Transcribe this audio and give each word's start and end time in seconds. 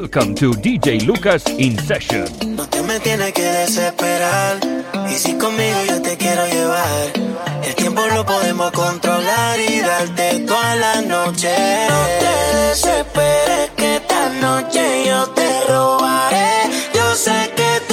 Welcome 0.00 0.36
to 0.36 0.52
DJ 0.52 1.04
Lucas 1.08 1.44
in 1.58 1.76
Session. 1.76 2.24
No 2.54 2.64
te 2.68 2.80
me 2.82 3.00
tienes 3.00 3.32
que 3.32 3.42
desesperar. 3.42 4.60
Y 5.10 5.14
si 5.14 5.36
conmigo 5.36 5.76
yo 5.88 6.00
te 6.00 6.16
quiero 6.16 6.46
llevar, 6.46 7.10
el 7.64 7.74
tiempo 7.74 8.06
lo 8.06 8.24
podemos 8.24 8.70
controlar 8.70 9.58
y 9.58 9.80
darte 9.80 10.38
toda 10.46 10.76
la 10.76 11.02
noche. 11.02 11.52
No 11.88 12.04
te 12.20 12.56
desesperes 12.68 13.70
que 13.76 13.96
esta 13.96 14.28
noche 14.34 15.04
yo 15.04 15.26
te 15.30 15.48
robaré. 15.68 16.70
Yo 16.94 17.14
sé 17.16 17.50
que 17.56 17.87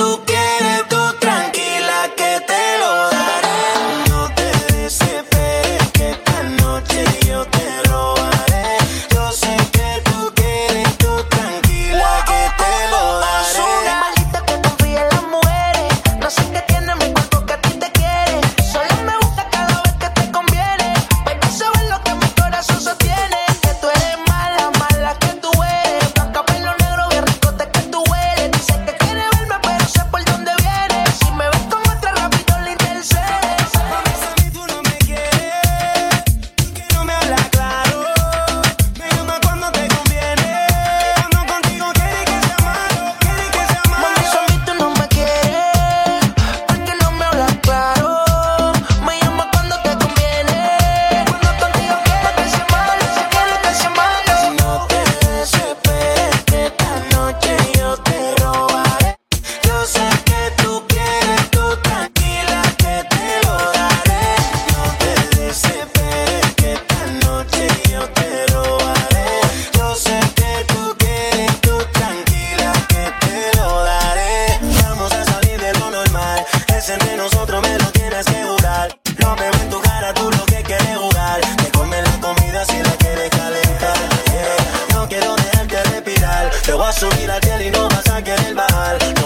y 87.61 87.71
no 87.71 87.87
vas 87.89 88.09
a 88.09 88.23
querer 88.23 88.53
bajar. 88.55 89.24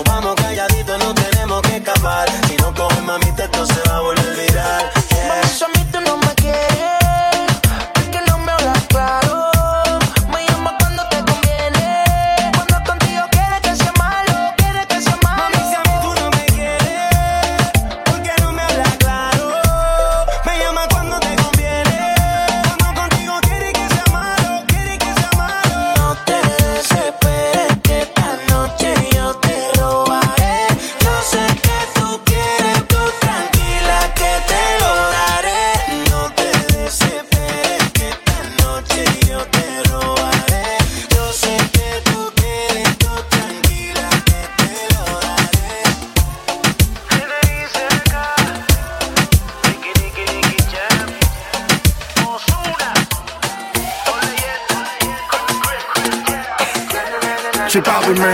Chip 57.69 57.87
out 57.87 58.07
with 58.07 58.17
me. 58.17 58.25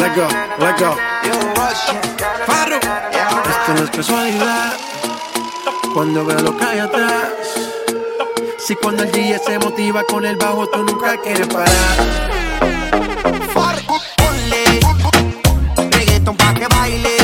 Let 0.00 0.16
go, 0.16 0.26
let 0.58 0.78
go. 0.78 0.96
Farro. 2.46 2.76
Esto 2.76 3.74
no 3.74 3.84
es 3.84 3.90
casualidad. 3.90 4.72
Cuando 5.92 6.24
veo 6.24 6.38
lo 6.38 6.56
que 6.56 6.64
hay 6.64 6.78
atrás. 6.78 7.28
Si 8.56 8.74
cuando 8.76 9.02
el 9.02 9.12
DJ 9.12 9.38
se 9.40 9.58
motiva 9.58 10.04
con 10.04 10.24
el 10.24 10.36
bajo, 10.36 10.66
tú 10.68 10.82
nunca 10.84 11.18
quieres 11.18 11.46
parar. 11.48 11.96
Ponle 14.16 14.80
reggaeton 15.90 16.34
pa' 16.34 16.54
que 16.54 16.66
baile, 16.68 17.16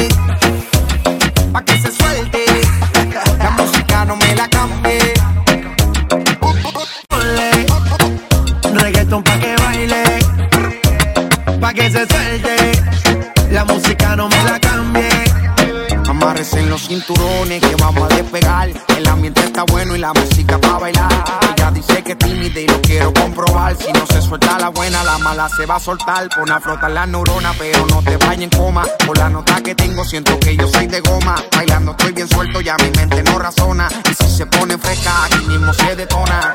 cinturones 16.98 17.60
que 17.60 17.76
vamos 17.76 18.10
a 18.10 18.16
despegar. 18.16 18.70
El 18.96 19.06
ambiente 19.08 19.40
está 19.40 19.62
bueno 19.64 19.94
y 19.94 19.98
la 19.98 20.12
música 20.12 20.58
pa' 20.58 20.78
bailar. 20.78 21.24
Ella 21.56 21.70
dice 21.70 22.02
que 22.02 22.12
es 22.12 22.18
tímida 22.18 22.60
y 22.60 22.66
lo 22.66 22.80
quiero 22.82 23.12
comprobar. 23.12 23.76
Si 23.76 23.92
no 23.92 24.06
se 24.06 24.20
suelta 24.20 24.58
la 24.58 24.68
buena, 24.70 25.02
la 25.04 25.18
mala 25.18 25.48
se 25.48 25.66
va 25.66 25.76
a 25.76 25.80
soltar. 25.80 26.28
Pon 26.28 26.50
a 26.50 26.60
flotar 26.60 26.90
la 26.90 27.06
neurona, 27.06 27.52
pero 27.58 27.86
no 27.86 28.02
te 28.02 28.16
vayas 28.16 28.42
en 28.42 28.50
coma. 28.50 28.84
Por 29.06 29.16
la 29.18 29.28
nota 29.28 29.60
que 29.60 29.74
tengo, 29.74 30.04
siento 30.04 30.38
que 30.40 30.56
yo 30.56 30.68
soy 30.68 30.86
de 30.86 31.00
goma. 31.00 31.36
Bailando 31.54 31.92
estoy 31.92 32.12
bien 32.12 32.28
suelto, 32.28 32.60
ya 32.60 32.76
mi 32.76 32.90
mente 32.90 33.22
no 33.22 33.38
razona. 33.38 33.88
Y 34.10 34.14
si 34.14 34.36
se 34.36 34.46
pone 34.46 34.76
fresca, 34.78 35.24
aquí 35.26 35.44
mismo 35.46 35.72
se 35.74 35.94
detona. 35.94 36.54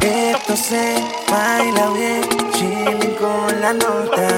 Esto 0.00 0.56
se 0.56 1.04
baila 1.30 1.86
bien, 1.90 2.22
chilling 2.54 3.14
con 3.14 3.60
la 3.60 3.72
nota. 3.72 4.28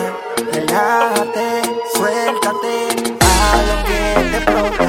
Relájate, 0.52 1.62
suéltate, 1.94 3.16
a 3.20 3.56
lo 3.68 3.84
que 3.86 4.30
te 4.30 4.36
explota. 4.36 4.83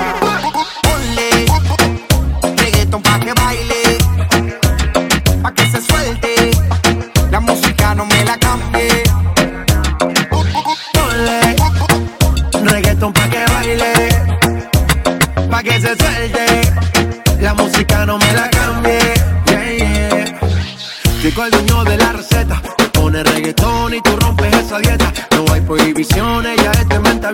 Ponle 2.95 3.03
reggaeton 3.03 3.03
pa' 3.03 3.19
que 3.19 3.33
baile, 3.33 3.97
pa' 5.41 5.51
que 5.53 5.65
se 5.69 5.81
suelte. 5.81 6.51
La 7.29 7.39
música 7.41 7.93
no 7.93 8.05
me 8.05 8.23
la 8.23 8.37
cambie. 8.37 9.03
Ponle 10.93 11.55
reggaeton 12.63 13.11
pa' 13.11 13.29
que 13.29 13.45
baile, 13.53 13.93
pa' 15.49 15.63
que 15.63 15.81
se 15.81 15.95
suelte. 15.97 16.45
La 17.41 17.53
música 17.53 18.05
no 18.05 18.17
me 18.17 18.33
la 18.33 18.49
cambie. 18.49 18.99
Yeah, 19.47 19.71
yeah. 19.73 20.39
El 21.23 21.51
dueño 21.51 21.83
de 21.83 21.97
la 21.97 22.13
receta. 22.13 22.61
Pone 22.93 23.23
reggaetón 23.23 23.93
y 23.93 24.01
tú 24.01 24.15
rompes 24.17 24.55
esa 24.55 24.79
dieta. 24.79 25.11
No 25.31 25.53
hay 25.53 25.61
prohibiciones, 25.61 26.55
ya 26.63 26.71
es 26.71 26.87
de 26.87 26.99
mente 26.99 27.27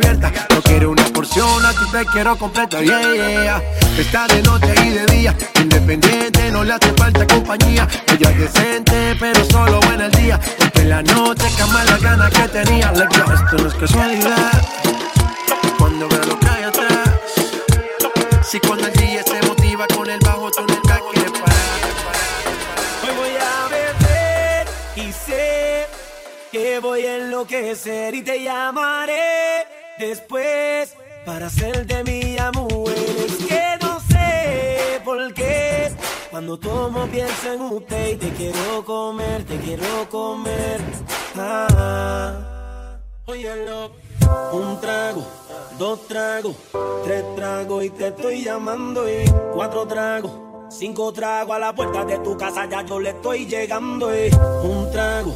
porción, 1.41 1.65
a 1.65 1.91
te 1.91 2.05
quiero 2.11 2.37
completa. 2.37 2.81
Yeah, 2.81 3.13
yeah. 3.13 3.63
Está 3.97 4.27
de 4.27 4.41
noche 4.43 4.73
y 4.85 4.89
de 4.89 5.05
día. 5.07 5.35
Independiente, 5.55 6.51
no 6.51 6.63
le 6.63 6.73
hace 6.73 6.93
falta 6.93 7.25
compañía. 7.27 7.87
Ella 8.07 8.31
es 8.31 8.39
decente, 8.39 9.15
pero 9.19 9.43
solo 9.45 9.79
en 9.93 10.01
el 10.01 10.11
día. 10.11 10.39
Porque 10.59 10.81
en 10.81 10.89
la 10.89 11.03
noche 11.03 11.45
cama 11.57 11.83
las 11.85 12.01
ganas 12.01 12.31
que 12.31 12.47
tenía. 12.47 12.91
Esto 12.91 13.57
no 13.57 13.67
es 13.67 13.73
casualidad. 13.75 14.61
Cuando 15.77 16.07
veo 16.07 16.23
lo 16.23 16.39
que 16.39 16.47
hay 16.47 16.63
atrás. 16.63 17.09
Si 18.43 18.59
cuando 18.59 18.87
el 18.87 18.93
día 18.93 19.23
se 19.23 19.47
motiva 19.47 19.87
con 19.87 20.09
el 20.09 20.19
bajo, 20.19 20.51
tú 20.51 20.61
nunca 20.67 20.99
quieres 21.13 21.31
parar. 21.31 21.57
Hoy 23.03 23.15
voy 23.15 23.35
a 23.39 23.67
beber 23.69 24.67
y 24.95 25.13
sé 25.13 25.87
que 26.51 26.79
voy 26.79 27.05
a 27.05 27.15
enloquecer 27.17 28.13
y 28.15 28.21
te 28.21 28.43
llamaré 28.43 29.65
después 29.97 30.95
para 31.25 31.47
hacerte 31.47 32.03
mi 32.03 32.37
amor. 32.37 32.91
Es 32.93 33.45
que 33.45 33.63
no 33.81 33.99
sé 33.99 35.01
por 35.03 35.33
qué 35.33 35.91
cuando 36.29 36.57
tomo 36.57 37.05
pienso 37.07 37.53
en 37.53 37.61
usted 37.61 38.13
y 38.13 38.15
te 38.15 38.29
quiero 38.31 38.85
comer, 38.85 39.43
te 39.45 39.57
quiero 39.57 40.09
comer. 40.09 40.81
Óyelo. 43.25 43.91
Un 44.53 44.79
trago, 44.79 45.25
dos 45.77 46.07
tragos, 46.07 46.55
tres 47.03 47.23
tragos 47.35 47.83
y 47.83 47.89
te 47.89 48.07
estoy 48.07 48.43
llamando 48.43 49.09
y 49.09 49.25
cuatro 49.53 49.85
tragos. 49.87 50.31
Cinco 50.69 51.11
tragos 51.11 51.55
a 51.55 51.59
la 51.59 51.75
puerta 51.75 52.05
de 52.05 52.19
tu 52.19 52.37
casa, 52.37 52.65
ya 52.69 52.85
yo 52.85 52.99
le 52.99 53.09
estoy 53.09 53.45
llegando. 53.45 54.15
Y 54.15 54.29
un 54.63 54.89
trago, 54.91 55.33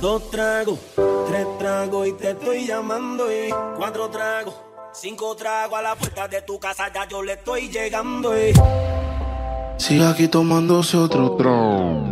dos 0.00 0.30
tragos, 0.30 0.78
tres 1.26 1.46
tragos 1.58 2.08
y 2.08 2.12
te 2.12 2.30
estoy 2.30 2.66
llamando. 2.66 3.30
Y 3.30 3.50
cuatro 3.76 4.10
tragos, 4.10 4.54
cinco 4.94 5.34
tragos 5.34 5.78
a 5.78 5.82
la 5.82 5.96
puerta 5.96 6.28
de 6.28 6.42
tu 6.42 6.58
casa, 6.58 6.90
ya 6.92 7.06
yo 7.08 7.22
le 7.22 7.34
estoy 7.34 7.68
llegando. 7.68 8.36
Y 8.38 8.52
Sigue 9.76 10.06
aquí 10.06 10.28
tomándose 10.28 10.96
otro 10.96 11.32
trago. 11.36 12.10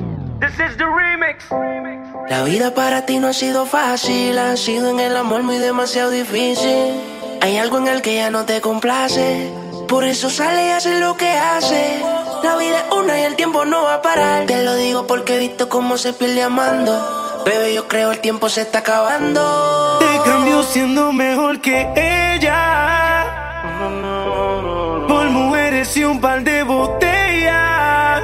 La 2.29 2.43
vida 2.45 2.75
para 2.75 3.07
ti 3.07 3.19
no 3.19 3.29
ha 3.29 3.33
sido 3.33 3.67
fácil, 3.67 4.39
ha 4.39 4.57
sido 4.57 4.91
en 4.91 5.01
el 5.01 5.17
amor 5.17 5.43
muy 5.43 5.59
demasiado 5.59 6.11
difícil. 6.11 7.01
Hay 7.41 7.57
algo 7.59 7.79
en 7.79 7.89
el 7.89 8.03
que 8.03 8.17
ya 8.17 8.31
no 8.31 8.45
te 8.45 8.61
complace, 8.61 9.51
por 9.89 10.05
eso 10.05 10.31
sale 10.31 10.67
y 10.67 10.71
hace 10.71 10.99
lo 10.99 11.17
que 11.17 11.31
hace. 11.31 12.01
La 12.43 12.57
vida 12.57 12.81
es 12.81 12.93
una 12.93 13.21
y 13.21 13.23
el 13.23 13.37
tiempo 13.37 13.65
no 13.65 13.85
va 13.85 13.95
a 13.95 14.03
parar. 14.03 14.47
Te 14.47 14.65
lo 14.65 14.75
digo 14.75 15.07
porque 15.07 15.37
he 15.37 15.39
visto 15.39 15.69
cómo 15.69 15.97
se 15.97 16.13
pierde 16.13 16.43
amando. 16.43 17.43
Bebé, 17.45 17.75
yo 17.75 17.87
creo 17.87 18.11
el 18.11 18.21
tiempo 18.21 18.49
se 18.49 18.63
está 18.63 18.81
acabando. 18.81 19.82
Siendo 20.71 21.13
mejor 21.13 21.61
que 21.61 21.87
ella. 21.97 23.27
Por 25.07 25.27
mujeres 25.31 25.95
y 25.97 26.05
un 26.05 26.21
par 26.21 26.43
de 26.43 26.63
botellas. 26.63 28.23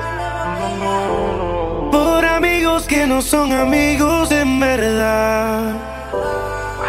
Por 1.93 2.25
amigos 2.25 2.87
que 2.87 3.07
no 3.07 3.21
son 3.21 3.53
amigos 3.53 4.31
en 4.31 4.61
verdad. 4.61 5.75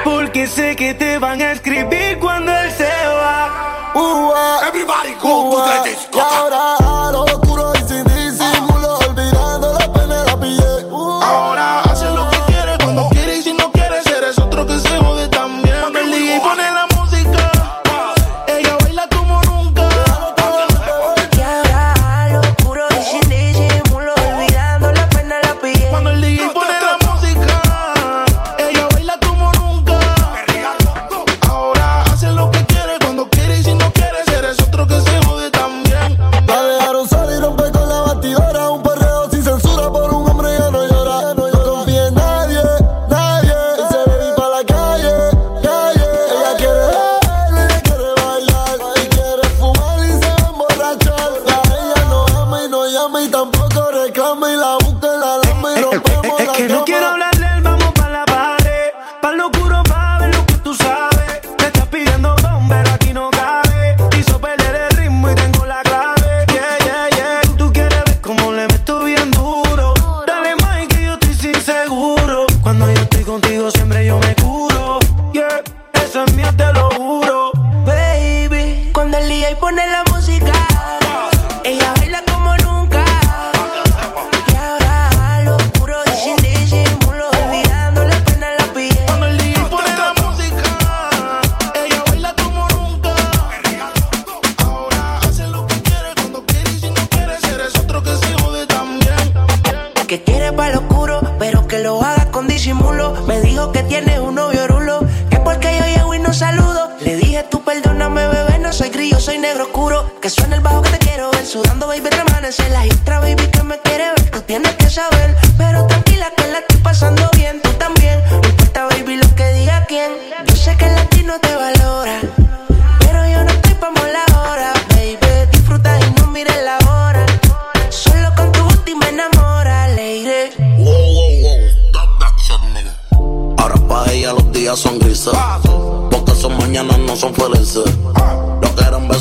Porque 0.03 0.47
sé 0.47 0.75
que 0.75 0.93
te 0.93 1.17
van 1.17 1.41
a 1.41 1.51
escribir 1.51 2.19
cuando 2.19 2.51
él 2.51 2.71
se 2.71 2.83
va. 2.85 3.91
Ua, 3.95 4.67
Everybody 4.67 5.13
go 5.15 5.51
to 5.51 5.83
the 5.83 6.17
ua. 6.17 7.48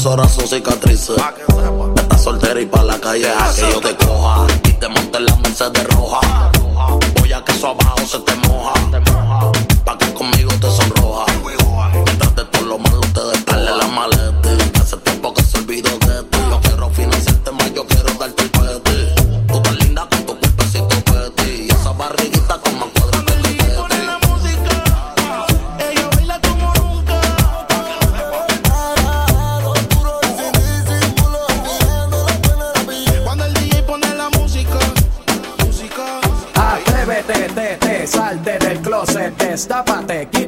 Ahora 0.08 0.28
son 0.28 0.49
cicatrices. 0.49 1.16
Estás 1.96 2.22
soltera 2.22 2.60
y 2.60 2.66
pa' 2.66 2.82
la 2.82 2.99
calle 2.99 3.28
a 3.28 3.52
que 3.55 3.60
yo 3.60 3.81
te 3.81 3.94
coja. 3.96 4.46
Y 4.64 4.72
te 4.72 4.88
monte 4.88 5.19
en 5.19 5.26
la 5.26 5.37
Mercedes 5.37 5.84
roja. 5.88 6.48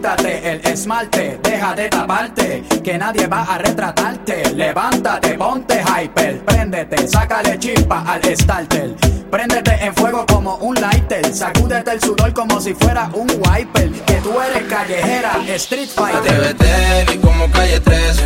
Quítate 0.00 0.50
el 0.50 0.60
esmalte, 0.64 1.38
deja 1.42 1.74
de 1.74 1.90
taparte, 1.90 2.64
que 2.82 2.96
nadie 2.96 3.26
va 3.26 3.42
a 3.42 3.58
retratarte. 3.58 4.50
Levántate, 4.54 5.34
ponte 5.34 5.82
hyper, 5.82 6.42
préndete, 6.42 7.06
sácale 7.06 7.58
chispa 7.58 8.02
al 8.06 8.22
starter. 8.34 8.94
Préndete 9.30 9.72
en 9.84 9.94
fuego 9.94 10.24
como 10.24 10.56
un 10.56 10.74
lighter, 10.80 11.34
sacúdete 11.34 11.92
el 11.92 12.00
sudor 12.00 12.32
como 12.32 12.62
si 12.62 12.72
fuera 12.72 13.10
un 13.12 13.28
wiper. 13.28 13.90
Que 14.06 14.14
tú 14.22 14.40
eres 14.40 14.62
callejera, 14.70 15.32
street 15.56 15.90
fighter. 15.94 16.16
Atrévete, 16.16 17.12
vi 17.12 17.18
como 17.18 17.50
calle 17.50 17.80
13. 17.80 18.22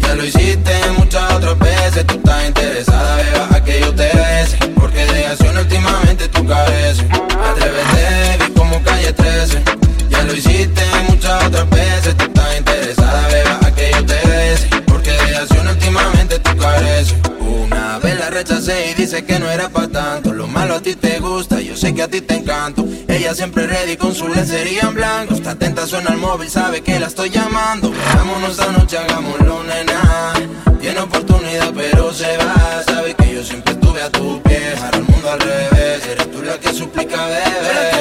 Ya 0.00 0.14
lo 0.16 0.24
hiciste 0.24 0.72
muchas 0.98 1.32
otras 1.34 1.56
veces. 1.60 2.04
Tú 2.04 2.14
estás 2.14 2.48
interesada, 2.48 3.16
beba, 3.16 3.48
a 3.56 3.64
que 3.64 3.80
yo 3.80 3.94
te 3.94 4.10
bese. 4.12 4.56
Porque 4.74 5.06
de 5.06 5.26
acción 5.26 5.56
últimamente 5.56 6.26
tú 6.28 6.44
careces. 6.44 7.06
Atrévete, 7.12 8.44
vi 8.44 8.52
como 8.54 8.82
calle 8.82 9.12
13. 9.12 9.81
Ya 10.12 10.22
lo 10.24 10.34
hiciste 10.34 10.82
muchas 11.08 11.44
otras 11.46 11.70
veces. 11.70 12.16
Tú 12.16 12.24
estás 12.24 12.58
interesada, 12.58 13.28
beba, 13.28 13.58
a 13.66 13.74
que 13.74 13.90
yo 13.92 14.06
te 14.06 14.28
bese. 14.28 14.68
Porque 14.86 15.10
de 15.10 15.36
acción 15.36 15.66
últimamente 15.68 16.38
tú 16.38 16.56
careces. 16.58 17.14
Una 17.40 17.98
vez 17.98 18.18
la 18.18 18.30
rechacé 18.30 18.90
y 18.90 18.94
dice 18.94 19.24
que 19.24 19.38
no 19.38 19.50
era 19.50 19.68
pa' 19.70 19.88
tanto. 19.88 20.32
Lo 20.32 20.46
malo 20.46 20.76
a 20.76 20.80
ti 20.80 20.94
te 20.94 21.18
gusta, 21.18 21.60
yo 21.60 21.76
sé 21.76 21.94
que 21.94 22.02
a 22.02 22.08
ti 22.08 22.20
te 22.20 22.34
encanto. 22.34 22.86
Ella 23.08 23.34
siempre 23.34 23.66
ready 23.66 23.96
con 23.96 24.14
su 24.14 24.28
lencería 24.28 24.82
en 24.82 24.94
blanco. 24.94 25.34
Está 25.34 25.52
atenta, 25.52 25.86
suena 25.86 26.10
el 26.10 26.18
móvil, 26.18 26.50
sabe 26.50 26.82
que 26.82 27.00
la 27.00 27.06
estoy 27.06 27.30
llamando. 27.30 27.90
Veámonos 27.90 28.50
esta 28.50 28.70
noche, 28.72 28.98
hagámoslo, 28.98 29.64
nena. 29.64 30.32
Tiene 30.80 31.00
oportunidad, 31.00 31.72
pero 31.74 32.12
se 32.12 32.36
va. 32.38 32.82
Sabe 32.86 33.14
que 33.14 33.34
yo 33.34 33.42
siempre 33.42 33.72
estuve 33.72 34.02
a 34.02 34.10
tu 34.10 34.42
pie. 34.42 34.74
Para 34.78 34.96
el 34.98 35.04
mundo 35.04 35.30
al 35.30 35.40
revés, 35.40 36.06
eres 36.06 36.30
tú 36.30 36.42
la 36.42 36.58
que 36.58 36.72
suplica, 36.74 37.26
bebé. 37.26 37.91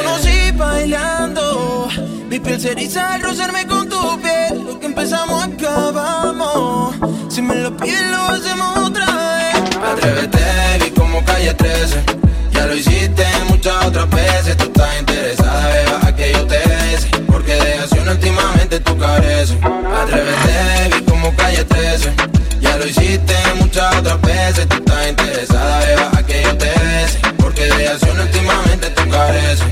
Piel 2.41 2.59
se 2.59 2.71
eriza 2.71 3.13
al 3.13 3.21
rozarme 3.21 3.65
con 3.67 3.87
tu 3.87 4.19
piel. 4.21 4.63
Lo 4.65 4.79
que 4.79 4.85
empezamos 4.85 5.43
acabamos. 5.43 6.95
Si 7.29 7.41
me 7.41 7.55
lo 7.55 7.75
pides, 7.77 8.09
lo 8.11 8.17
hacemos 8.17 8.77
otra 8.77 9.05
vez. 9.05 9.77
Atrévete, 9.83 10.39
vi 10.83 10.91
como 10.91 11.23
calle 11.23 11.53
13. 11.53 12.03
Ya 12.51 12.65
lo 12.65 12.75
hiciste 12.75 13.25
muchas 13.49 13.85
otras 13.85 14.09
veces. 14.09 14.57
Tú 14.57 14.65
estás 14.65 14.99
interesada, 14.99 15.67
beba, 15.67 15.99
a 16.07 16.15
que 16.15 16.33
yo 16.33 16.47
te 16.47 16.57
bese. 16.57 17.09
Porque 17.27 17.55
de 17.55 17.73
acción 17.75 18.09
últimamente 18.09 18.79
tú 18.79 18.97
careces. 18.97 19.57
Atrévete, 20.01 20.95
vi 20.95 21.05
como 21.05 21.35
calle 21.35 21.63
13. 21.63 22.13
Ya 22.59 22.77
lo 22.77 22.85
hiciste 22.87 23.35
muchas 23.59 23.95
otras 23.97 24.21
veces. 24.21 24.67
Tú 24.67 24.75
estás 24.75 25.09
interesada, 25.09 25.79
beba, 25.85 26.11
a 26.17 26.23
que 26.23 26.43
yo 26.43 26.57
te 26.57 26.69
bese. 26.69 27.19
Porque 27.37 27.65
de 27.65 27.87
acción 27.87 28.19
últimamente 28.19 28.89
tú 28.89 29.09
careces. 29.09 29.67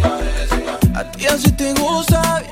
A 0.95 1.03
ti 1.11 1.27
así 1.27 1.49
te 1.53 1.73
gusta, 1.75 2.43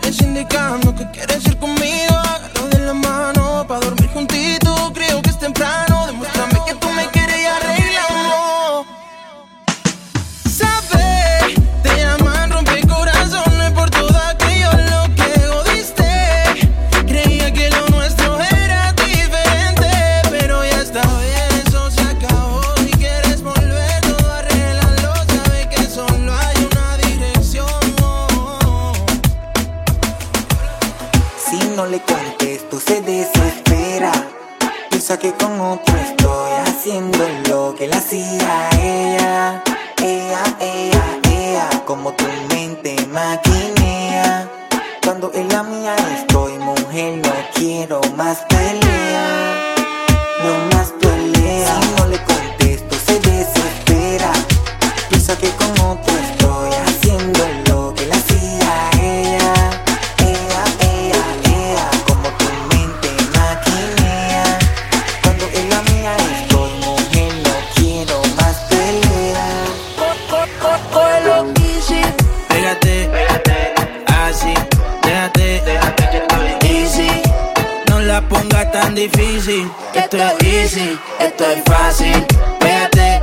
pongas 78.29 78.71
tan 78.71 78.95
difícil. 78.95 79.69
Esto 79.93 80.17
es 80.17 80.43
easy, 80.43 80.99
esto 81.19 81.43
es 81.45 81.63
fácil. 81.63 82.25
Pégate, 82.59 83.21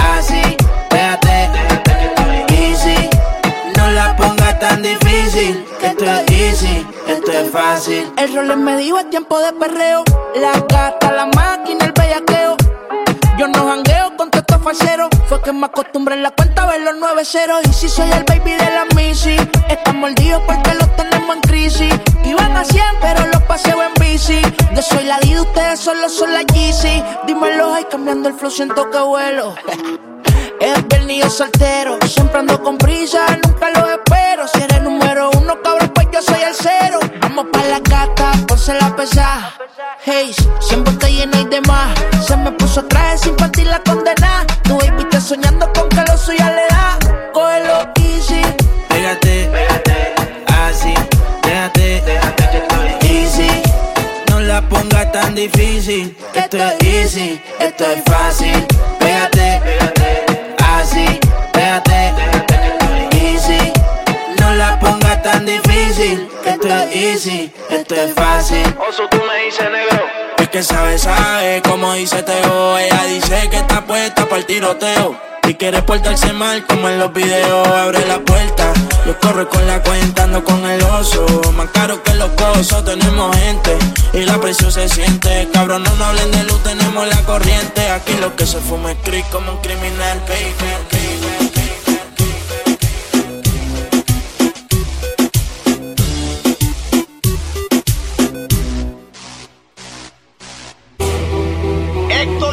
así, 0.00 0.42
déjate, 0.90 1.50
easy. 2.54 3.08
No 3.76 3.90
la 3.90 4.16
pongas 4.16 4.58
tan 4.58 4.82
difícil. 4.82 5.64
Esto 5.82 6.04
es 6.04 6.30
easy, 6.30 6.86
esto 7.06 7.32
es 7.32 7.50
fácil. 7.50 8.12
El 8.16 8.34
rol 8.34 8.56
me 8.56 8.76
dijo 8.76 8.98
es 8.98 9.10
tiempo 9.10 9.38
de 9.40 9.52
perreo. 9.52 10.04
La 10.36 10.52
gata, 10.52 11.12
la 11.12 11.26
máquina, 11.26 11.84
el 11.84 11.92
bellaqueo. 11.92 12.56
Yo 13.38 13.48
no 13.48 13.66
jangueo 13.68 14.16
con 14.16 14.28
estos 14.28 14.43
Fue 15.28 15.42
que 15.42 15.52
me 15.52 15.66
acostumbré 15.66 16.14
en 16.14 16.22
la 16.22 16.30
cuenta 16.30 16.62
a 16.62 16.66
ver 16.66 16.80
los 16.80 16.94
nueve 16.98 17.22
ceros. 17.26 17.60
Y 17.68 17.72
si 17.74 17.86
soy 17.86 18.10
el 18.10 18.24
baby 18.24 18.52
de 18.52 18.70
la 18.70 18.86
Missy, 18.96 19.36
están 19.68 20.00
mordidos 20.00 20.42
porque 20.46 20.72
los 20.72 20.96
tenemos 20.96 21.36
en 21.36 21.42
crisis. 21.42 21.94
Iban 22.24 22.56
a 22.56 22.64
100, 22.64 22.82
pero 22.98 23.26
los 23.26 23.42
paseo 23.42 23.82
en 23.82 23.92
bici. 24.00 24.40
Yo 24.74 24.80
soy 24.80 25.04
la 25.04 25.18
Dida, 25.18 25.42
ustedes 25.42 25.80
solo 25.80 26.08
son 26.08 26.32
la 26.32 26.40
Yeezy. 26.40 27.02
Dímelo, 27.26 27.74
ay, 27.74 27.84
cambiando 27.90 28.30
el 28.30 28.36
flow, 28.36 28.50
siento 28.50 28.90
que 28.90 28.98
vuelo. 29.00 29.54
Es 30.60 30.88
viernes 30.88 31.34
soltero, 31.34 31.98
siempre 32.06 32.38
ando 32.38 32.62
con 32.62 32.78
prisa, 32.78 33.26
nunca 33.44 33.68
lo 33.68 33.86
espero. 33.90 34.48
Si 34.48 34.62
eres 34.62 34.82
número 34.82 35.30
uno, 35.36 35.60
cabrón, 35.62 35.90
pues 35.94 36.08
yo 36.10 36.22
soy 36.22 36.40
el 36.40 36.54
cero. 36.54 37.00
Vamos 37.20 37.46
pa' 37.52 37.64
la 37.64 37.80
gata, 37.80 38.32
ponse 38.46 38.72
la 38.72 38.96
pesada. 38.96 39.52
Hey, 40.02 40.34
siempre 40.60 40.94
está 40.94 41.08
llena 41.08 41.38
y 41.38 41.44
demás. 41.44 41.98
Se 42.26 42.34
me 42.38 42.50
puso 42.52 42.82
traje 42.86 43.18
sin 43.18 43.36
partir 43.36 43.66
la 43.66 43.82
condena. 43.82 44.46
Soñando 45.24 45.72
con 45.72 45.88
que 45.88 46.02
lo 46.06 46.18
suya 46.18 46.50
le 46.50 46.66
da. 46.68 46.98
Cógelo 47.32 47.90
easy. 47.96 48.42
Pégate, 48.90 49.48
así, 50.48 50.92
déjate, 51.42 52.02
easy. 53.08 53.48
No 54.28 54.40
la 54.40 54.60
pongas 54.68 55.10
tan 55.12 55.34
difícil. 55.34 56.14
Esto 56.34 56.58
es 56.58 56.74
easy, 56.82 57.40
esto 57.58 57.86
es 57.86 58.02
fácil. 58.04 58.66
Pégate, 58.98 59.62
así, 60.58 61.18
déjate, 61.54 62.12
easy. 63.12 63.72
No 64.40 64.52
la 64.52 64.78
pongas 64.78 65.22
tan 65.22 65.46
difícil. 65.46 66.28
Esto 66.44 66.68
es 66.68 66.94
easy, 66.94 67.50
esto 67.70 67.94
es 67.94 68.12
fácil. 68.12 68.76
Oso, 68.86 69.08
tú 69.10 69.16
me 69.26 69.46
dices 69.46 69.70
negro. 69.70 70.23
Que 70.54 70.62
sabe, 70.62 70.96
sabe, 70.98 71.62
como 71.62 71.94
dice 71.94 72.22
Teo. 72.22 72.78
Ella 72.78 73.04
dice 73.06 73.48
que 73.50 73.56
está 73.56 73.84
puesta 73.84 74.24
para 74.26 74.36
el 74.36 74.46
tiroteo. 74.46 75.16
Y 75.48 75.54
quiere 75.54 75.82
portarse 75.82 76.32
mal 76.32 76.64
como 76.64 76.88
en 76.88 77.00
los 77.00 77.12
videos. 77.12 77.66
Abre 77.66 78.06
la 78.06 78.20
puerta, 78.20 78.72
yo 79.04 79.18
corro 79.18 79.48
con 79.48 79.66
la 79.66 79.82
cuenta, 79.82 80.22
ando 80.22 80.44
con 80.44 80.64
el 80.64 80.80
oso. 80.84 81.26
Más 81.56 81.70
caro 81.70 82.00
que 82.04 82.14
los 82.14 82.30
cosos, 82.34 82.84
tenemos 82.84 83.36
gente. 83.36 83.76
Y 84.12 84.20
la 84.20 84.40
presión 84.40 84.70
se 84.70 84.88
siente. 84.88 85.48
Cabrón, 85.52 85.82
no 85.82 85.90
nos 85.96 86.06
hablen 86.06 86.30
de 86.30 86.44
luz, 86.44 86.62
tenemos 86.62 87.04
la 87.08 87.20
corriente. 87.22 87.90
Aquí 87.90 88.14
lo 88.20 88.36
que 88.36 88.46
se 88.46 88.60
fuma 88.60 88.92
es 88.92 88.98
creep 89.02 89.28
como 89.30 89.50
un 89.50 89.58
criminal, 89.58 90.20
baby. 90.28 91.03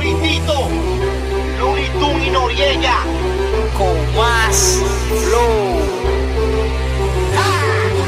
Héctor 0.02 0.06
y 0.06 0.14
Tito, 0.16 0.68
Looney 1.60 2.28
y 2.28 2.30
Noriega, 2.32 2.98
con 3.78 4.16
más 4.16 4.80
flow. 5.08 5.80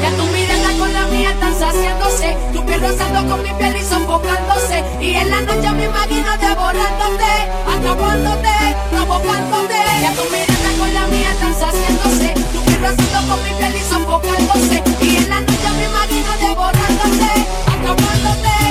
Ya 0.02 0.10
tu 0.16 0.24
mirada 0.26 0.78
con 0.78 0.92
la 0.92 1.06
mía 1.06 1.30
están 1.30 1.58
saciándose 1.58 2.36
Tu 2.52 2.66
piel 2.66 2.80
rozando 2.80 3.26
con 3.30 3.42
mi 3.42 3.52
piel 3.54 3.76
y 3.76 3.82
sofocándose. 3.82 4.84
Y 5.00 5.14
en 5.14 5.30
la 5.30 5.40
noche 5.40 5.70
me 5.72 5.84
imagino 5.84 6.30
devorándote 6.36 7.32
Atrapándote, 7.74 8.76
provocándote 8.90 9.80
Ya 10.02 10.12
tu 10.12 10.24
mirada 10.24 10.70
con 10.78 10.94
la 10.94 11.06
mía 11.06 11.30
están 11.30 11.54
saciándose 11.54 12.34
Tu 12.52 12.60
piel 12.64 12.82
rozando 12.82 13.32
con 13.32 13.44
mi 13.44 13.50
piel 13.58 13.76
y 13.76 13.80
sofocándose. 13.80 14.82
Y 15.00 15.16
en 15.16 15.30
la 15.30 15.40
noche 15.40 15.70
me 15.78 15.84
imagino 15.84 16.32
devorándote 16.40 17.30
Atrapándote, 17.72 18.63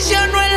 la 0.00 0.06
traición 0.06 0.32
no 0.32 0.49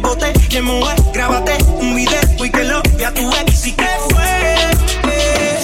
te 0.00 0.06
boté, 0.06 0.32
que 0.48 0.62
grábate 1.12 1.58
un 1.80 1.96
video 1.96 2.20
y 2.44 2.50
que 2.50 2.64
lo 2.64 2.80
vea 2.96 3.12
tu 3.12 3.28
ex 3.32 3.66
y 3.66 3.72
que 3.72 3.86
fue. 4.10 4.56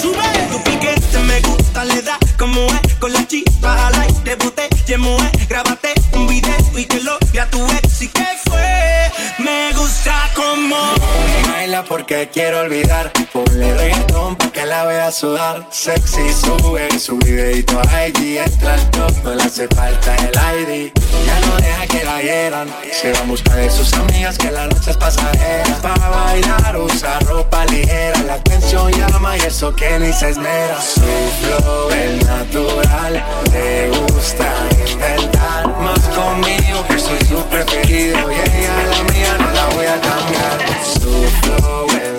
Sube 0.01 0.23
tu 0.51 0.61
piquete, 0.63 1.19
me 1.19 1.39
gusta, 1.41 1.85
le 1.85 2.01
da 2.01 2.17
como 2.37 2.65
es, 2.65 2.95
con 2.95 3.13
la 3.13 3.25
chispa 3.27 3.77
jala 3.77 4.07
y 4.09 4.13
te 4.25 4.35
boté, 4.35 4.67
que 4.85 4.97
mueve, 4.97 5.31
porque 11.87 12.29
quiero 12.31 12.61
olvidar. 12.61 13.11
Ponle 13.31 13.73
reggaetón 13.73 14.35
pa' 14.35 14.51
que 14.51 14.65
la 14.65 14.85
vea 14.85 15.11
sudar. 15.11 15.67
Sexy 15.71 16.31
sube 16.33 16.87
su 16.99 17.17
videito 17.17 17.79
a 17.79 18.07
IG. 18.07 18.37
Entra 18.37 18.73
al 18.73 18.91
top, 18.91 19.11
no 19.23 19.35
le 19.35 19.43
hace 19.43 19.67
falta 19.67 20.15
el 20.15 20.31
ID. 20.33 20.91
Ya 21.25 21.39
no 21.41 21.55
deja 21.57 21.87
que 21.87 22.03
la 22.03 22.21
hieran. 22.21 22.67
Se 22.91 23.11
va 23.11 23.19
a 23.19 23.23
buscar 23.23 23.57
de 23.57 23.69
sus 23.69 23.93
amigas 23.93 24.37
que 24.37 24.51
la 24.51 24.67
noche 24.67 24.91
es 24.91 24.97
pasajera. 24.97 25.77
Para 25.81 26.09
bailar 26.09 26.77
usa 26.77 27.19
ropa 27.21 27.65
ligera. 27.65 28.19
La 28.23 28.35
atención 28.35 28.91
llama 28.91 29.37
y 29.37 29.41
eso 29.41 29.75
que 29.75 29.99
ni 29.99 30.13
se 30.13 30.29
esmera. 30.29 30.79
Su 30.81 31.01
flow 31.01 31.89
es 31.91 32.25
natural. 32.25 33.23
Te 33.51 33.89
gusta 33.89 34.47
inventar. 34.87 35.67
Más 35.79 35.99
conmigo 36.15 36.85
que 36.87 36.99
soy 36.99 37.19
su 37.27 37.43
preferido. 37.45 38.31
Y 38.31 38.35
ella 38.35 38.83
la 38.89 39.13
mía 39.13 39.37
no 39.39 39.51
la 39.51 39.65
voy 39.75 39.85
a 39.85 39.99
cambiar. 40.01 40.75
Su 40.83 41.25
flow 41.41 41.74
es 41.83 42.14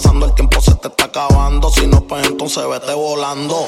pasando, 0.00 0.26
el 0.26 0.32
tiempo 0.34 0.60
se 0.60 0.74
te 0.76 0.88
está 0.88 1.04
acabando. 1.04 1.70
Si 1.70 1.86
no, 1.86 2.00
pues 2.02 2.26
entonces 2.26 2.66
vete 2.68 2.94
volando. 2.94 3.66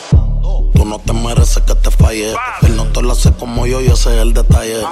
Tú 0.75 0.85
no 0.85 0.99
te 0.99 1.13
mereces 1.13 1.63
que 1.63 1.75
te 1.75 1.91
falle. 1.91 2.35
Él 2.63 2.77
no 2.77 2.87
te 2.87 3.03
lo 3.03 3.13
hace 3.13 3.33
como 3.33 3.67
yo 3.67 3.81
y 3.81 3.87
ese 3.87 4.15
es 4.15 4.23
el 4.23 4.33
detalle. 4.33 4.83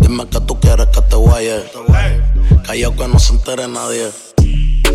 Dime 0.00 0.26
que 0.26 0.40
tú 0.40 0.58
quieres 0.60 0.88
que 0.88 1.00
te 1.02 1.16
guaye. 1.16 1.62
Callao 2.66 2.96
que 2.96 3.08
no 3.08 3.18
se 3.18 3.32
entere 3.32 3.68
nadie. 3.68 4.10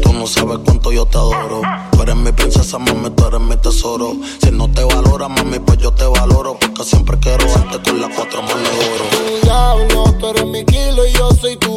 Tú 0.01 0.13
no 0.13 0.27
sabes 0.27 0.59
cuánto 0.65 0.91
yo 0.91 1.05
te 1.05 1.17
adoro. 1.17 1.61
Tú 1.91 2.01
eres 2.01 2.15
mi 2.15 2.31
princesa, 2.31 2.77
mami, 2.77 3.09
tú 3.11 3.25
eres 3.25 3.39
mi 3.39 3.55
tesoro. 3.57 4.15
Si 4.41 4.51
no 4.51 4.69
te 4.69 4.83
valora, 4.83 5.27
mami, 5.29 5.59
pues 5.59 5.77
yo 5.79 5.91
te 5.91 6.05
valoro. 6.05 6.57
Porque 6.59 6.83
siempre 6.83 7.17
quiero 7.19 7.45
darte 7.47 7.89
con 7.89 8.01
las 8.01 8.11
cuatro 8.15 8.41
manos 8.41 8.69
de 8.69 8.85
oro. 8.93 9.41
diablo, 9.43 10.13
tú 10.19 10.27
eres 10.27 10.45
mi 10.45 10.65
kilo 10.65 11.05
y 11.05 11.13
yo 11.13 11.31
soy 11.31 11.57
tu 11.57 11.72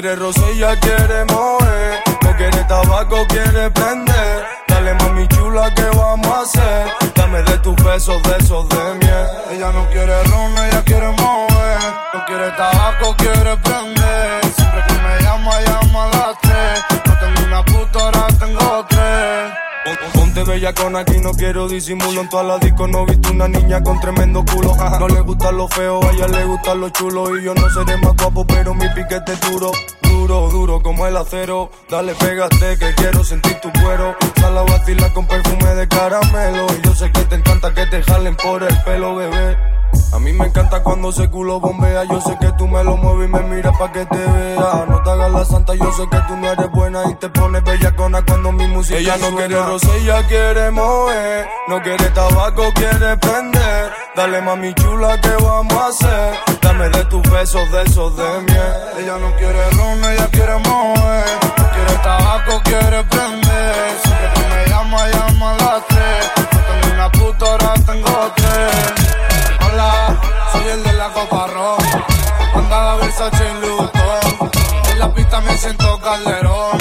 quiere 0.00 0.16
roce, 0.16 0.50
ella 0.50 0.76
quiere 0.76 1.03
quiero 21.44 21.68
disimulo 21.68 22.22
En 22.22 22.28
toda 22.30 22.42
la 22.42 22.58
disco. 22.58 22.88
No 22.88 23.02
he 23.02 23.06
visto 23.06 23.30
una 23.30 23.48
niña 23.48 23.82
con 23.82 24.00
tremendo 24.00 24.44
culo. 24.44 24.74
No 24.98 25.08
le 25.08 25.20
gustan 25.20 25.56
los 25.58 25.70
feos, 25.74 26.04
a 26.04 26.12
ella 26.12 26.28
le 26.28 26.44
gustan 26.44 26.80
los 26.80 26.92
chulos 26.92 27.30
Y 27.38 27.44
yo 27.44 27.54
no 27.54 27.68
seré 27.68 27.96
más 27.98 28.14
guapo, 28.16 28.46
pero 28.46 28.74
mi 28.74 28.88
piquete 28.88 29.32
es 29.32 29.40
duro 29.40 29.70
Duro, 30.02 30.48
duro 30.48 30.82
como 30.82 31.06
el 31.06 31.16
acero. 31.16 31.70
Dale, 31.90 32.14
pégate 32.14 32.78
que 32.78 32.94
quiero 32.94 33.22
sentir 33.24 33.60
tu 33.60 33.70
cuero. 33.72 34.16
Sal 34.40 34.56
a 34.56 34.62
vacilar 34.62 35.12
con 35.12 35.26
perfume 35.26 35.74
de 35.74 35.86
caramelo. 35.86 36.66
Y 36.78 36.86
yo 36.86 36.94
sé 36.94 37.12
que 37.12 37.20
te 37.24 37.34
encanta 37.34 37.74
que 37.74 37.86
te 37.86 38.02
jalen 38.02 38.36
por 38.36 38.62
el 38.62 38.82
pelo, 38.84 39.16
bebé 39.16 39.73
a 40.14 40.18
mí 40.20 40.32
me 40.32 40.46
encanta 40.46 40.80
cuando 40.80 41.10
ese 41.10 41.28
culo 41.28 41.58
bombea. 41.58 42.04
Yo 42.04 42.20
sé 42.20 42.38
que 42.40 42.52
tú 42.52 42.68
me 42.68 42.84
lo 42.84 42.96
mueves 42.96 43.28
y 43.28 43.32
me 43.32 43.40
miras 43.40 43.76
pa' 43.76 43.90
que 43.90 44.06
te 44.06 44.16
vea. 44.16 44.84
No 44.88 45.02
te 45.02 45.10
hagas 45.10 45.32
la 45.32 45.44
santa, 45.44 45.74
yo 45.74 45.90
sé 45.92 46.08
que 46.08 46.18
tú 46.28 46.36
no 46.36 46.52
eres 46.52 46.70
buena 46.70 47.02
y 47.10 47.14
te 47.16 47.28
pones 47.30 47.64
bellacona 47.64 48.24
cuando 48.24 48.52
mi 48.52 48.64
música 48.68 48.96
Ella 48.96 49.16
no 49.16 49.34
quiere 49.34 49.56
rosa, 49.56 49.88
ella 49.96 50.24
quiere 50.28 50.70
mover. 50.70 51.48
No 51.66 51.82
quiere 51.82 52.08
tabaco, 52.10 52.62
quiere 52.76 53.16
prender. 53.16 53.92
Dale 54.14 54.40
mami 54.40 54.72
chula, 54.74 55.20
qué 55.20 55.34
vamos 55.42 55.74
a 55.74 55.88
hacer? 55.88 56.60
Dame 56.62 56.88
de 56.90 57.04
tus 57.06 57.22
besos, 57.32 57.72
de 57.72 57.82
esos 57.82 58.16
de 58.16 58.40
miel. 58.42 58.74
Ella 59.00 59.18
no 59.18 59.34
quiere 59.34 59.70
ron, 59.72 60.04
ella 60.12 60.28
quiere 60.30 60.56
mover. 60.58 61.24
No 61.58 61.70
quiere 61.70 61.94
tabaco, 62.04 62.62
quiere 62.62 63.02
prender. 63.02 63.74
Siempre 64.04 64.30
que 64.34 64.54
me 64.54 64.70
llama, 64.70 65.08
llama 65.08 65.50
a 65.50 65.56
las 65.56 65.86
tres. 65.88 66.30
Yo 66.36 66.60
tengo 66.60 66.94
una 66.94 67.10
puta, 67.10 67.46
ahora 67.46 67.74
tengo 67.84 68.32
tres. 68.36 68.93
Siento 75.58 75.98
Calderón. 76.00 76.78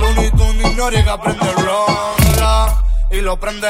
Looney 0.00 0.30
Tunes 0.30 0.72
y 0.72 0.74
Noriega 0.74 1.20
prende 1.20 1.48
el 1.48 1.56
blog. 1.56 1.88
Y 3.10 3.20
lo 3.20 3.38
prende. 3.38 3.68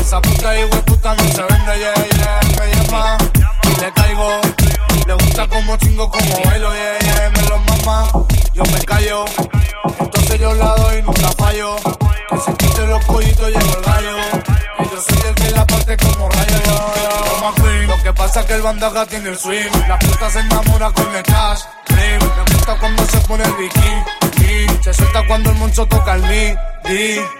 Esa 0.00 0.20
puta 0.20 0.58
y 0.58 0.64
puta 0.66 1.14
no 1.14 1.22
se 1.24 1.42
vende. 1.42 1.78
Yeah, 1.78 1.94
yeah. 1.94 2.40
Me 2.58 2.74
llama 2.74 3.18
y 3.64 3.80
le 3.80 3.92
caigo. 3.92 4.40
Le 5.06 5.14
gusta 5.14 5.46
como 5.48 5.76
chingo, 5.76 6.10
como 6.10 6.42
bailo. 6.44 6.72
Yeah, 6.72 6.98
yeah. 7.00 7.30
Me 7.30 7.42
lo 7.48 7.58
mama. 7.58 8.08
Yo 8.54 8.62
me 8.64 8.80
callo. 8.84 9.24
Entonces 9.98 10.40
yo 10.40 10.54
la 10.54 10.74
doy, 10.76 11.02
nunca 11.02 11.28
fallo. 11.36 11.76
Que 12.30 12.38
se 12.38 12.54
quite 12.54 12.86
los 12.86 13.04
pollitos 13.04 13.50
y 13.50 13.54
el 13.54 13.82
gallo. 13.82 14.51
Y 14.78 14.84
yo 14.84 15.00
soy 15.00 15.28
el 15.28 15.34
que 15.34 15.50
la 15.50 15.66
parte 15.66 15.96
como 15.96 16.28
rayo, 16.28 16.56
yo, 16.64 16.94
yo. 17.02 17.24
Toma 17.24 17.54
queen. 17.56 17.88
Lo 17.88 18.02
que 18.02 18.12
pasa 18.12 18.40
es 18.40 18.46
que 18.46 18.54
el 18.54 18.62
bandaga 18.62 19.06
tiene 19.06 19.30
el 19.30 19.38
swing. 19.38 19.70
La 19.88 19.98
puta 19.98 20.30
se 20.30 20.40
enamora 20.40 20.90
con 20.92 21.14
el 21.14 21.22
cash. 21.22 21.60
Cream. 21.86 22.20
Me 22.20 22.54
gusta 22.54 22.76
cuando 22.78 23.04
se 23.06 23.18
pone 23.20 23.44
el 23.44 23.52
bikini. 23.52 24.22
Se 24.82 24.92
suelta 24.92 25.22
cuando 25.26 25.50
el 25.50 25.56
moncho 25.56 25.86
toca 25.86 26.14
el 26.14 26.22
mi. 26.22 26.54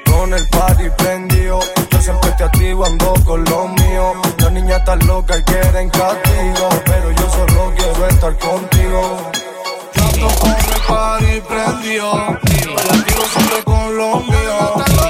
Con 0.07 0.33
el 0.33 0.49
party 0.49 0.85
prendido, 0.99 1.59
yo 1.91 2.01
siempre 2.01 2.31
te 2.33 2.45
activo, 2.45 2.87
ando 2.87 3.13
con 3.25 3.43
los 3.45 3.71
míos. 3.71 4.17
La 4.39 4.51
niña 4.51 4.77
está 4.77 4.95
loca 4.97 5.37
y 5.37 5.43
quieren 5.43 5.91
castigo, 5.91 6.69
pero 6.85 7.11
yo 7.11 7.31
solo 7.31 7.73
quiero 7.77 8.07
estar 8.07 8.39
contigo. 8.39 9.33
Yo 9.95 10.03
ando 10.05 10.29
con 10.39 10.51
el 10.51 10.81
party 10.87 11.41
prendido, 11.41 12.15
la 12.15 12.95
activo 12.95 13.25
siempre 13.35 13.65
con 13.65 13.97
los 13.97 14.27
míos. 14.27 15.02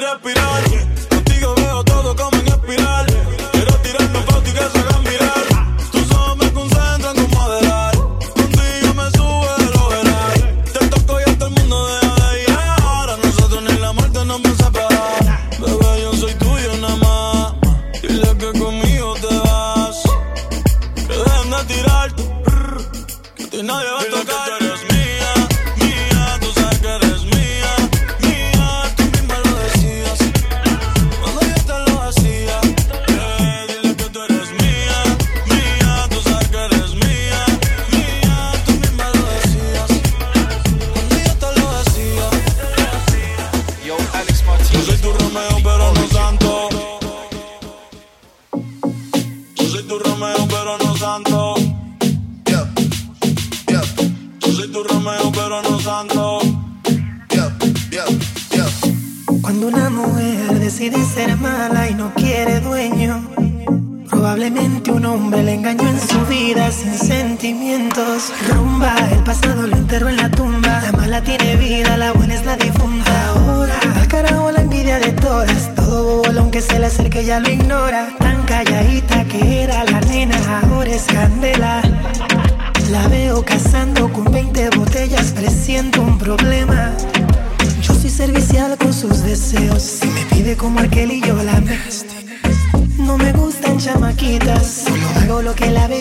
Lo 0.00 0.18
mío 0.20 0.43
vida 66.46 66.70
sin 66.70 66.94
sentimientos. 66.94 68.30
Rumba, 68.50 68.94
el 69.10 69.22
pasado 69.24 69.66
lo 69.66 69.76
enterró 69.76 70.10
en 70.10 70.16
la 70.16 70.30
tumba. 70.30 70.82
La 70.82 70.92
mala 70.92 71.22
tiene 71.22 71.56
vida, 71.56 71.96
la 71.96 72.12
buena 72.12 72.34
es 72.34 72.44
la 72.44 72.56
difunta. 72.56 73.12
Ahora, 73.28 73.74
al 73.96 74.08
carajo 74.08 74.50
la 74.50 74.60
envidia 74.60 74.98
de 74.98 75.12
todas. 75.12 75.74
Todo 75.74 76.22
bobo, 76.22 76.38
aunque 76.38 76.60
se 76.60 76.78
le 76.78 76.86
acerque, 76.86 77.24
ya 77.24 77.40
lo 77.40 77.50
ignora. 77.50 78.08
Tan 78.18 78.42
calladita 78.44 79.24
que 79.24 79.62
era 79.62 79.84
la 79.84 80.00
nena, 80.02 80.36
ahora 80.60 80.90
es 80.90 81.04
candela. 81.04 81.80
La 82.90 83.08
veo 83.08 83.42
cazando 83.42 84.12
con 84.12 84.30
20 84.30 84.70
botellas, 84.76 85.32
presiento 85.32 86.02
un 86.02 86.18
problema. 86.18 86.92
Yo 87.80 87.94
soy 87.94 88.10
servicial 88.10 88.76
con 88.76 88.92
sus 88.92 89.22
deseos. 89.22 89.82
Si 89.82 90.06
me 90.08 90.24
pide 90.26 90.56
como 90.56 90.80
aquel 90.80 91.10
y 91.12 91.20
yo 91.22 91.42
la 91.42 91.58
me. 91.60 91.78
No 92.98 93.18
me 93.18 93.32
gustan 93.32 93.78
chamaquitas. 93.78 94.84
Solo 94.86 95.06
hago 95.20 95.42
lo 95.42 95.54
que 95.54 95.70
la 95.70 95.88
baby 95.88 95.93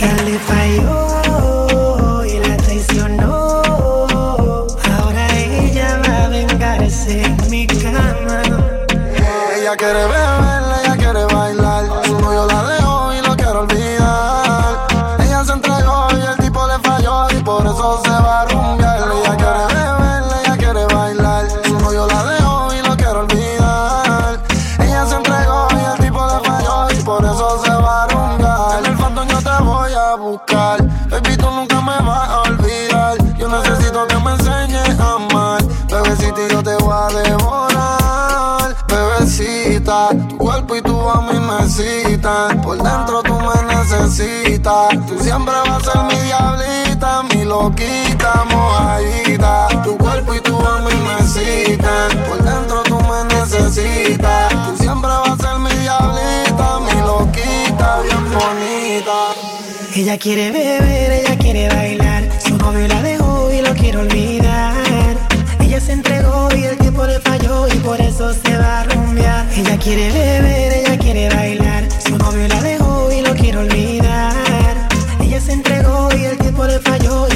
Él 0.00 0.24
le 0.24 0.38
falló 0.40 2.24
y 2.24 2.38
la 2.40 2.56
traicionó. 2.56 3.13
Ella 60.04 60.18
quiere 60.18 60.50
beber, 60.50 61.12
ella 61.12 61.38
quiere 61.38 61.66
bailar. 61.66 62.28
Su 62.46 62.58
novio 62.58 62.86
la 62.88 63.00
dejó 63.00 63.50
y 63.50 63.62
lo 63.62 63.72
quiere 63.72 63.96
olvidar. 63.96 65.16
Ella 65.60 65.80
se 65.80 65.92
entregó 65.92 66.50
y 66.54 66.64
el 66.64 66.76
tiempo 66.76 67.06
le 67.06 67.18
falló 67.20 67.66
y 67.68 67.78
por 67.78 67.98
eso 67.98 68.34
se 68.34 68.54
va 68.58 68.80
a 68.80 68.84
rumbear. 68.84 69.46
Ella 69.56 69.78
quiere 69.78 70.12
beber, 70.12 70.72
ella 70.74 70.98
quiere 70.98 71.34
bailar. 71.34 71.88
Su 72.06 72.18
novio 72.18 72.46
la 72.48 72.60
dejó 72.60 73.10
y 73.12 73.22
lo 73.22 73.34
quiere 73.34 73.56
olvidar. 73.56 74.88
Ella 75.20 75.40
se 75.40 75.52
entregó 75.52 76.10
y 76.14 76.24
el 76.24 76.36
tiempo 76.36 76.66
le 76.66 76.78
falló 76.80 77.26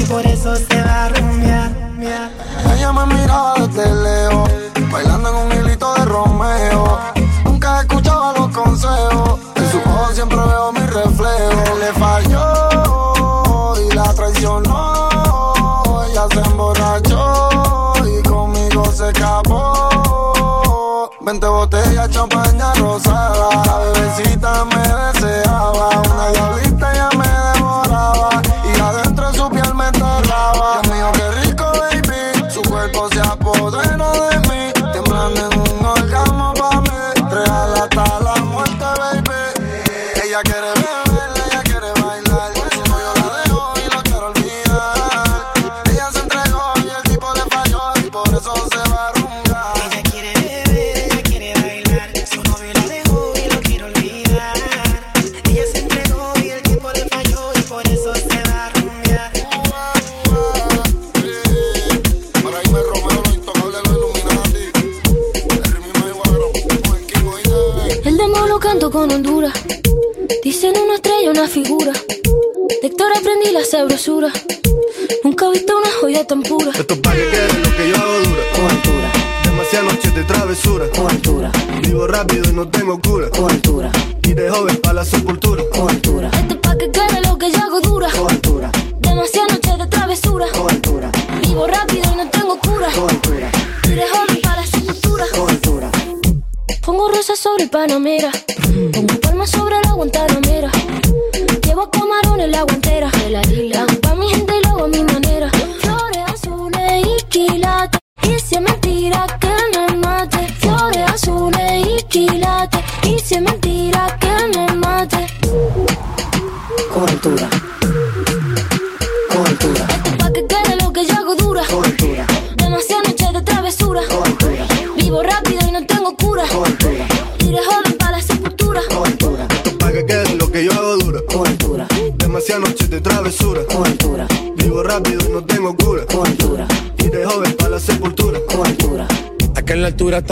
no 97.89 97.99
mira. 97.99 98.31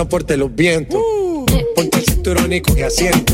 fuerte 0.07 0.37
los 0.37 0.53
vientos. 0.53 1.01
Ponte 1.75 1.99
el 1.99 2.05
cinturón 2.05 2.53
y 2.53 2.61
coge 2.61 2.83
asiento. 2.83 3.33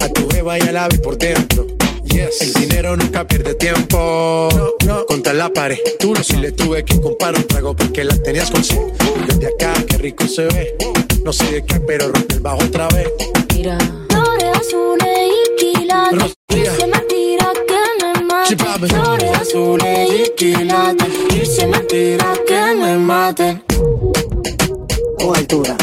A 0.00 0.08
tu 0.08 0.28
jeva 0.30 0.58
y 0.58 0.62
al 0.62 0.76
ave 0.76 0.98
por 0.98 1.18
dentro. 1.18 1.66
Yes. 2.04 2.40
El 2.40 2.52
dinero 2.54 2.96
nunca 2.96 3.26
pierde 3.26 3.54
tiempo. 3.54 4.48
No, 4.54 4.70
no. 4.86 5.06
Contra 5.06 5.32
la 5.32 5.48
pared, 5.52 5.78
duro 6.00 6.22
si 6.22 6.36
le 6.36 6.52
tuve 6.52 6.84
que 6.84 7.00
comprar 7.00 7.36
un 7.36 7.44
trago 7.44 7.74
porque 7.76 8.04
la 8.04 8.16
tenías 8.20 8.50
con 8.50 8.64
sed. 8.64 8.78
Desde 9.26 9.46
acá, 9.46 9.72
qué 9.86 9.98
rico 9.98 10.26
se 10.26 10.44
ve. 10.46 10.76
No 11.24 11.32
sé 11.32 11.52
de 11.52 11.64
qué, 11.64 11.78
pero 11.80 12.08
rompe 12.08 12.34
el 12.34 12.40
bajo 12.40 12.64
otra 12.64 12.88
vez. 12.88 13.08
Mira, 13.54 13.78
flores 14.08 14.58
azules 14.58 15.08
y 15.28 15.56
quilates. 15.56 16.34
Dice 16.48 16.86
mentira 16.86 17.52
que 17.68 18.04
me 18.04 18.24
mate. 18.24 18.56
Flores 18.56 19.38
azules 19.40 20.10
y 20.10 20.30
quilates. 20.36 21.08
Dice 21.28 21.66
mentira 21.66 22.34
que 22.46 22.74
me 22.74 22.96
mate 22.96 23.62
o 25.22 25.34
altura. 25.34 25.76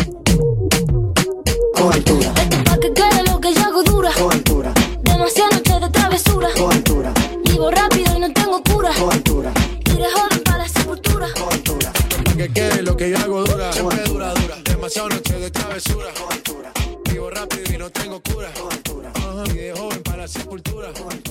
O 1.79 1.89
altura. 1.91 2.33
Esto 2.41 2.63
pa' 2.63 2.77
que 2.79 2.93
quede 2.93 3.23
lo 3.29 3.39
que 3.39 3.53
yo 3.53 3.63
hago 3.65 3.83
dura. 3.83 4.11
O 4.19 4.31
altura. 4.31 4.73
Demasiadas 5.03 5.53
noche 5.53 5.79
de 5.79 5.89
travesura. 5.89 6.49
O 6.59 6.69
altura. 6.69 7.13
Vivo 7.45 7.69
rápido 7.69 8.17
y 8.17 8.19
no 8.19 8.33
tengo 8.33 8.63
cura. 8.63 8.91
O 9.01 9.11
altura. 9.11 9.51
Iré 9.93 10.09
joven 10.11 10.43
para 10.43 10.57
la 10.59 10.69
sepultura. 10.69 11.27
O 11.39 11.51
altura. 11.51 11.91
Pa' 12.25 12.33
que 12.35 12.49
quede 12.49 12.81
lo 12.81 12.97
que 12.97 13.11
yo 13.11 13.17
hago 13.17 13.43
dura. 13.43 13.73
Siempre 13.73 14.03
dura, 14.05 14.33
dura. 14.33 14.55
Demasiadas 14.63 15.13
noches 15.13 15.41
de 15.41 15.51
travesura. 15.51 16.07
O 16.25 16.31
altura. 16.31 16.71
Vivo 17.09 17.29
rápido 17.29 17.73
y 17.73 17.77
no 17.77 17.89
tengo 17.91 18.19
cura. 18.21 18.51
O 18.63 18.71
altura. 18.71 19.11
Ajá, 19.15 19.43
joven 19.75 20.03
para 20.03 20.17
la 20.17 20.27
sepultura. 20.27 20.87
Altura. 20.87 21.26